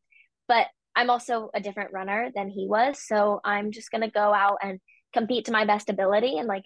[0.47, 4.59] but I'm also a different runner than he was, so I'm just gonna go out
[4.61, 4.79] and
[5.13, 6.37] compete to my best ability.
[6.37, 6.65] And like,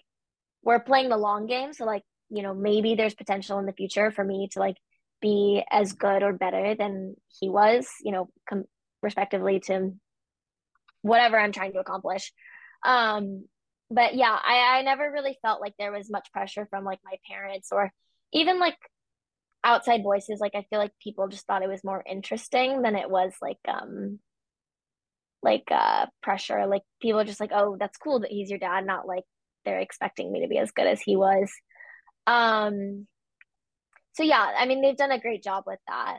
[0.62, 4.10] we're playing the long game, so like, you know, maybe there's potential in the future
[4.10, 4.76] for me to like
[5.22, 8.64] be as good or better than he was, you know, com-
[9.02, 9.94] respectively to
[11.00, 12.30] whatever I'm trying to accomplish.
[12.84, 13.44] Um,
[13.94, 17.16] but yeah, I, I never really felt like there was much pressure from like my
[17.30, 17.92] parents or
[18.32, 18.76] even like
[19.64, 20.40] outside voices.
[20.40, 23.58] Like I feel like people just thought it was more interesting than it was like
[23.68, 24.18] um
[25.42, 26.66] like uh pressure.
[26.66, 29.24] Like people just like, oh, that's cool that he's your dad, not like
[29.64, 31.50] they're expecting me to be as good as he was.
[32.26, 33.06] Um
[34.14, 36.18] so yeah, I mean they've done a great job with that.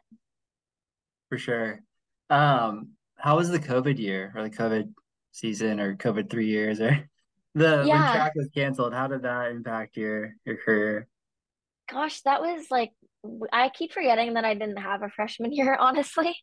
[1.29, 1.81] For sure.
[2.29, 4.93] Um, how was the COVID year or the COVID
[5.31, 7.09] season or COVID three years or
[7.55, 8.05] the yeah.
[8.05, 11.07] when track was canceled, how did that impact your your career?
[11.89, 12.91] Gosh, that was like
[13.51, 16.35] I keep forgetting that I didn't have a freshman year, honestly,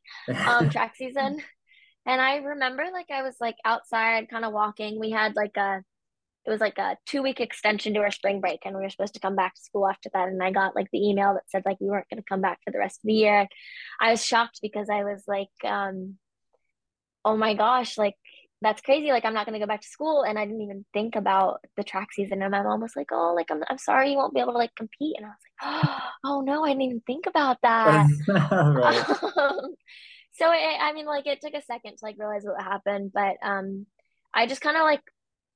[0.46, 1.38] um, track season.
[2.06, 4.98] And I remember like I was like outside kind of walking.
[4.98, 5.82] We had like a
[6.46, 9.12] it was like a two week extension to our spring break and we were supposed
[9.12, 10.28] to come back to school after that.
[10.28, 12.70] And I got like the email that said like we weren't gonna come back for
[12.70, 13.46] the rest of the year.
[14.00, 16.16] I was shocked because I was like, um,
[17.24, 18.14] oh my gosh, like
[18.62, 19.08] that's crazy.
[19.10, 21.84] Like I'm not gonna go back to school, and I didn't even think about the
[21.84, 22.42] track season.
[22.42, 24.58] And my mom was like, "Oh, like I'm I'm sorry you won't be able to
[24.58, 25.38] like compete." And I was
[25.94, 28.06] like, "Oh no, I didn't even think about that."
[28.82, 29.74] um,
[30.32, 33.36] so it, I mean, like it took a second to like realize what happened, but
[33.42, 33.86] um,
[34.34, 35.02] I just kind of like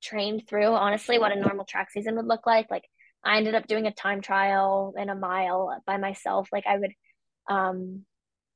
[0.02, 2.70] trained through honestly what a normal track season would look like.
[2.70, 2.84] Like
[3.24, 6.48] I ended up doing a time trial in a mile by myself.
[6.52, 6.92] Like I would
[7.50, 8.06] Um,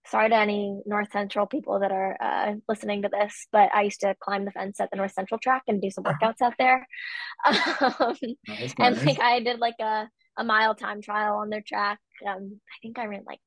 [0.09, 4.01] sorry to any North Central people that are uh, listening to this, but I used
[4.01, 6.87] to climb the fence at the North Central track and do some workouts out there.
[7.47, 8.17] Um,
[8.49, 9.07] nice, and nice.
[9.07, 12.01] like I did like a, a mile time trial on their track.
[12.27, 13.39] Um, I think I ran like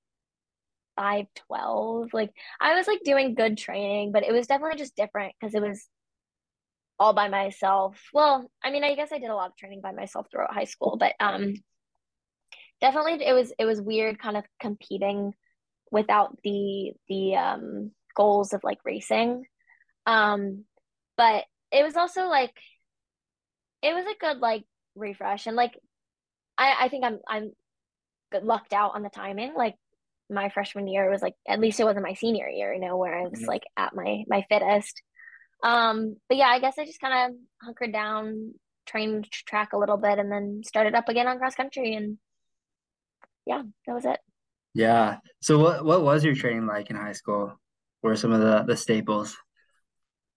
[0.96, 2.14] 512.
[2.14, 5.62] Like I was like doing good training, but it was definitely just different because it
[5.62, 5.88] was
[7.00, 8.02] all by myself.
[8.14, 10.66] Well, I mean, I guess I did a lot of training by myself throughout high
[10.66, 11.56] school, but um
[12.80, 15.34] definitely it was it was weird kind of competing
[15.92, 19.46] without the the um goals of like racing.
[20.06, 20.66] Um
[21.18, 22.54] but it was also like
[23.82, 24.64] it was a good like
[24.96, 25.78] refresh and like
[26.58, 27.52] I I think I'm I'm
[28.32, 29.54] good lucked out on the timing.
[29.56, 29.76] Like
[30.30, 33.18] my freshman year was like at least it wasn't my senior year, you know, where
[33.18, 33.48] I was mm-hmm.
[33.48, 35.02] like at my my fittest.
[35.64, 38.54] Um, but yeah, I guess I just kind of hunkered down,
[38.88, 42.18] trained track a little bit, and then started up again on cross country, and
[43.46, 44.20] yeah, that was it.
[44.74, 45.18] Yeah.
[45.42, 47.60] So what what was your training like in high school?
[48.02, 49.36] What were some of the the staples?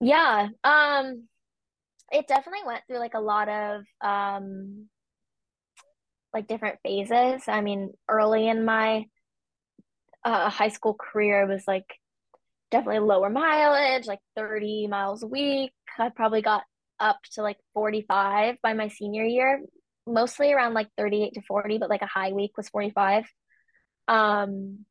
[0.00, 0.48] Yeah.
[0.62, 1.28] Um,
[2.12, 4.88] it definitely went through like a lot of um
[6.32, 7.44] like different phases.
[7.46, 9.06] I mean, early in my
[10.24, 11.86] uh, high school career it was like
[12.70, 15.72] definitely lower mileage, like 30 miles a week.
[15.98, 16.64] I probably got
[16.98, 19.60] up to like 45 by my senior year,
[20.06, 23.26] mostly around like 38 to 40, but like a high week was 45.
[24.08, 24.84] Um,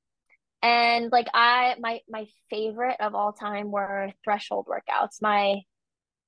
[0.62, 5.22] and like I my my favorite of all time were threshold workouts.
[5.22, 5.62] My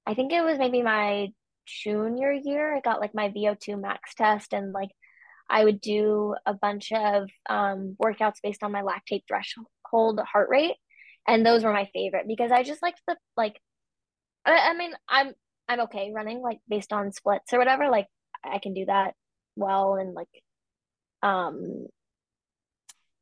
[0.05, 1.29] I think it was maybe my
[1.65, 2.75] junior year.
[2.75, 4.89] I got like my VO2 max test and like
[5.49, 10.75] I would do a bunch of um, workouts based on my lactate threshold heart rate,
[11.27, 13.59] and those were my favorite because I just liked the like.
[14.45, 15.33] I, I mean, I'm
[15.67, 17.89] I'm okay running like based on splits or whatever.
[17.89, 18.07] Like
[18.43, 19.13] I can do that
[19.55, 20.27] well and like
[21.23, 21.87] um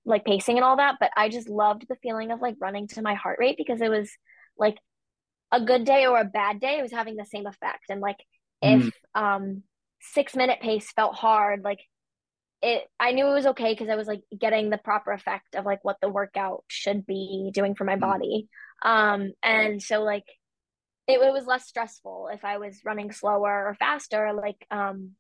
[0.06, 3.02] like pacing and all that, but I just loved the feeling of like running to
[3.02, 4.12] my heart rate because it was
[4.58, 4.78] like
[5.52, 7.86] a good day or a bad day, it was having the same effect.
[7.90, 8.18] And like
[8.64, 8.88] mm.
[8.88, 9.64] if um
[10.02, 11.80] six minute pace felt hard, like
[12.62, 15.66] it I knew it was okay because I was like getting the proper effect of
[15.66, 18.02] like what the workout should be doing for my mm.
[18.02, 18.50] body.
[18.82, 20.26] Um and so like
[21.08, 25.12] it, it was less stressful if I was running slower or faster like um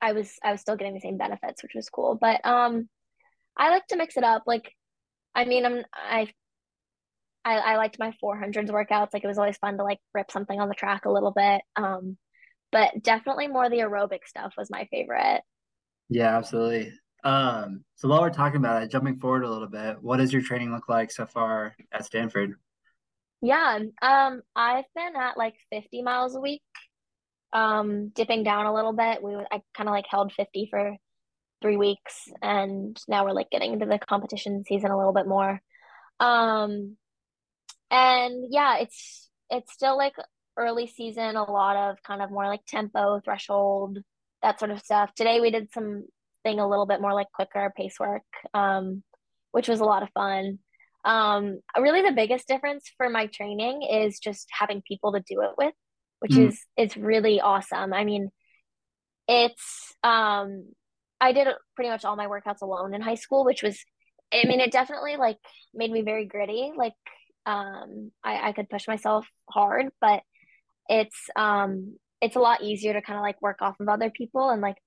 [0.00, 2.16] I was I was still getting the same benefits which was cool.
[2.20, 2.88] But um
[3.56, 4.72] I like to mix it up like
[5.34, 6.28] I mean I'm I
[7.44, 10.60] I, I liked my 400s workouts like it was always fun to like rip something
[10.60, 12.16] on the track a little bit um
[12.70, 15.42] but definitely more the aerobic stuff was my favorite
[16.12, 16.92] yeah, absolutely.
[17.24, 20.42] Um, so while we're talking about it, jumping forward a little bit, what does your
[20.42, 22.54] training look like so far at Stanford?
[23.40, 26.62] Yeah, um, I've been at like 50 miles a week,
[27.52, 29.22] um, dipping down a little bit.
[29.22, 30.96] We I kind of like held 50 for
[31.62, 35.60] three weeks, and now we're like getting into the competition season a little bit more.
[36.20, 36.96] Um,
[37.90, 40.14] and yeah, it's it's still like
[40.56, 43.98] early season, a lot of kind of more like tempo, threshold,
[44.42, 45.14] that sort of stuff.
[45.14, 46.04] Today we did something
[46.46, 48.22] a little bit more like quicker pace work,
[48.54, 49.02] um,
[49.52, 50.58] which was a lot of fun.
[51.04, 55.50] Um, really the biggest difference for my training is just having people to do it
[55.58, 55.74] with,
[56.20, 56.48] which mm.
[56.48, 57.92] is is really awesome.
[57.92, 58.30] I mean,
[59.28, 60.66] it's um
[61.22, 63.78] I did pretty much all my workouts alone in high school, which was
[64.34, 65.38] I mean, it definitely like
[65.72, 66.72] made me very gritty.
[66.76, 66.94] Like
[67.46, 70.22] um I, I could push myself hard, but
[70.88, 74.50] it's um it's a lot easier to kind of like work off of other people.
[74.50, 74.78] And like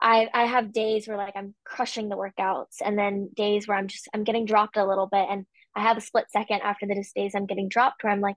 [0.00, 3.88] I I have days where like I'm crushing the workouts and then days where I'm
[3.88, 5.26] just I'm getting dropped a little bit.
[5.28, 8.36] And I have a split second after the days I'm getting dropped where I'm like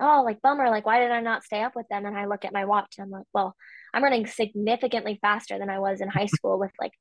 [0.00, 0.70] oh like bummer.
[0.70, 2.06] Like why did I not stay up with them?
[2.06, 3.56] And I look at my watch and I'm like well
[3.94, 6.92] I'm running significantly faster than I was in high school with like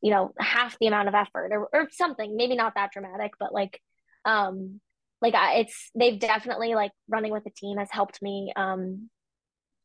[0.00, 3.52] you know half the amount of effort or, or something maybe not that dramatic but
[3.52, 3.80] like
[4.24, 4.80] um
[5.20, 9.08] like I, it's they've definitely like running with the team has helped me um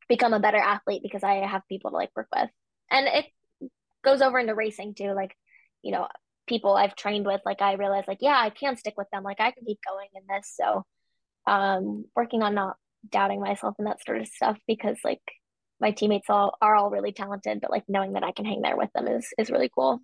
[0.07, 2.49] become a better athlete because I have people to like work with.
[2.91, 3.25] And it
[4.03, 5.13] goes over into racing too.
[5.13, 5.35] Like,
[5.81, 6.08] you know,
[6.47, 9.23] people I've trained with, like I realize like, yeah, I can stick with them.
[9.23, 10.54] Like I can keep going in this.
[10.56, 10.83] So
[11.45, 12.77] um working on not
[13.10, 15.21] doubting myself and that sort of stuff because like
[15.80, 18.78] my teammates all are all really talented, but like knowing that I can hang there
[18.78, 20.00] with them is is really cool.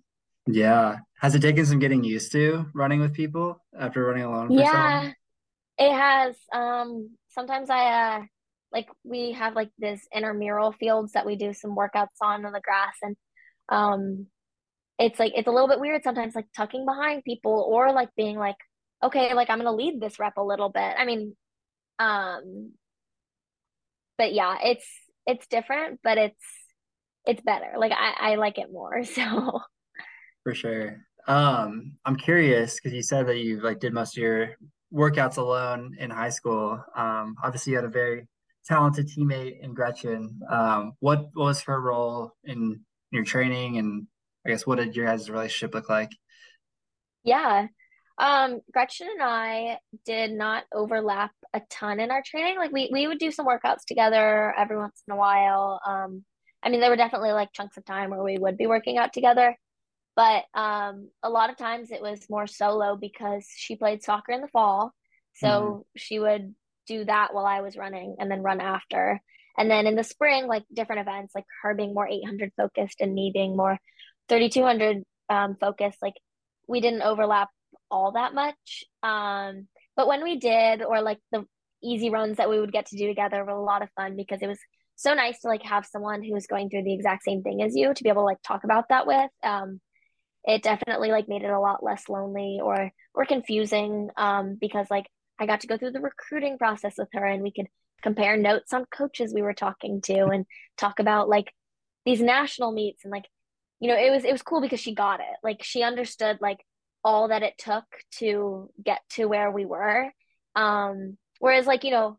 [0.46, 0.96] Yeah.
[1.20, 4.50] Has it taken some getting used to running with people after running alone?
[4.50, 5.12] yeah,
[5.78, 6.36] it has.
[6.52, 8.22] Um sometimes I uh
[8.72, 12.60] like we have like this intramural fields that we do some workouts on on the
[12.60, 13.16] grass and
[13.68, 14.26] um
[14.98, 18.36] it's like it's a little bit weird sometimes like tucking behind people or like being
[18.36, 18.56] like
[19.02, 21.34] okay like i'm gonna lead this rep a little bit i mean
[21.98, 22.72] um
[24.18, 24.86] but yeah it's
[25.30, 26.44] it's different but it's
[27.26, 29.60] it's better like i i like it more so
[30.42, 34.56] for sure Um, I'm curious because you said that you like did most of your
[34.92, 36.82] workouts alone in high school.
[36.96, 38.26] Um, obviously, you had a very
[38.64, 40.40] talented teammate in Gretchen.
[40.48, 42.80] Um, what was her role in
[43.12, 44.06] your training, and
[44.46, 46.10] I guess what did your guys' relationship look like?
[47.22, 47.68] Yeah.
[48.20, 52.58] Um, Gretchen and I did not overlap a ton in our training.
[52.58, 55.80] Like we we would do some workouts together every once in a while.
[55.86, 56.22] Um,
[56.62, 59.14] I mean, there were definitely like chunks of time where we would be working out
[59.14, 59.56] together,
[60.16, 64.42] but um, a lot of times it was more solo because she played soccer in
[64.42, 64.92] the fall,
[65.36, 65.80] so mm-hmm.
[65.96, 66.54] she would
[66.86, 69.18] do that while I was running and then run after.
[69.56, 73.14] And then in the spring, like different events, like her being more 800 focused and
[73.14, 73.78] me being more
[74.28, 76.14] 3200 um, focused, like
[76.68, 77.48] we didn't overlap
[77.90, 78.84] all that much.
[79.02, 81.44] Um, but when we did, or like the
[81.82, 84.40] easy runs that we would get to do together were a lot of fun because
[84.42, 84.58] it was
[84.96, 87.74] so nice to like have someone who was going through the exact same thing as
[87.74, 89.30] you to be able to like talk about that with.
[89.42, 89.80] Um,
[90.44, 95.06] it definitely like made it a lot less lonely or or confusing um, because like
[95.38, 97.66] I got to go through the recruiting process with her and we could
[98.02, 100.46] compare notes on coaches we were talking to and
[100.78, 101.52] talk about like
[102.06, 103.26] these national meets and like
[103.78, 106.58] you know it was it was cool because she got it like she understood like
[107.04, 107.84] all that it took
[108.18, 110.10] to get to where we were.
[110.54, 112.18] Um, whereas like, you know,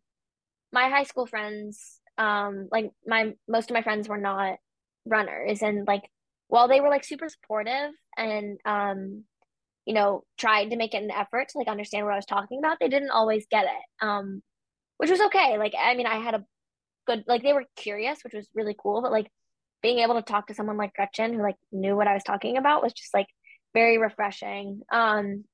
[0.72, 4.58] my high school friends, um, like my most of my friends were not
[5.06, 6.04] runners and like
[6.48, 9.24] while they were like super supportive and um,
[9.86, 12.60] you know, tried to make it an effort to like understand what I was talking
[12.60, 14.06] about, they didn't always get it.
[14.06, 14.42] Um,
[14.98, 15.58] which was okay.
[15.58, 16.46] Like I mean I had a
[17.08, 19.32] good like they were curious, which was really cool, but like
[19.82, 22.58] being able to talk to someone like Gretchen who like knew what I was talking
[22.58, 23.28] about was just like
[23.74, 24.82] very refreshing.
[24.92, 25.46] Um,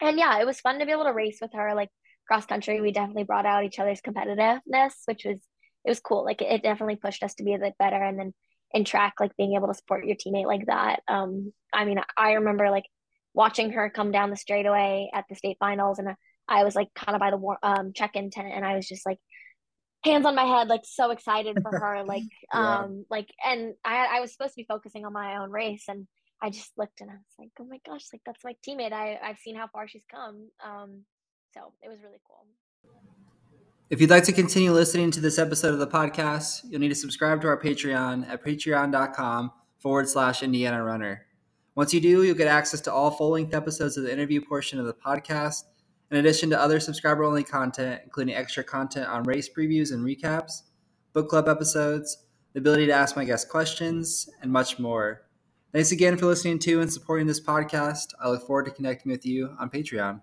[0.00, 1.74] and yeah, it was fun to be able to race with her.
[1.74, 1.90] Like
[2.26, 5.38] cross country, we definitely brought out each other's competitiveness, which was
[5.84, 6.24] it was cool.
[6.24, 7.96] Like it definitely pushed us to be a bit better.
[7.96, 8.34] And then
[8.72, 11.00] in track, like being able to support your teammate like that.
[11.08, 12.86] Um, I mean, I remember like
[13.34, 16.14] watching her come down the straightaway at the state finals, and
[16.48, 19.18] I was like kind of by the um, check-in tent, and I was just like
[20.04, 22.80] hands on my head, like so excited for her, like yeah.
[22.80, 26.06] um, like, and I I was supposed to be focusing on my own race, and
[26.42, 28.92] I just looked and I was like, oh my gosh, like that's my teammate.
[28.92, 30.48] I, I've seen how far she's come.
[30.64, 31.04] Um,
[31.54, 32.46] so it was really cool.
[33.90, 36.94] If you'd like to continue listening to this episode of the podcast, you'll need to
[36.94, 41.26] subscribe to our Patreon at patreon.com forward slash Indiana Runner.
[41.74, 44.80] Once you do, you'll get access to all full length episodes of the interview portion
[44.80, 45.64] of the podcast,
[46.10, 50.62] in addition to other subscriber only content, including extra content on race previews and recaps,
[51.12, 55.22] book club episodes, the ability to ask my guests questions, and much more.
[55.72, 58.12] Thanks again for listening to and supporting this podcast.
[58.20, 60.20] I look forward to connecting with you on Patreon.